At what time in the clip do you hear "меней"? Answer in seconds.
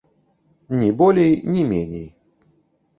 1.71-2.13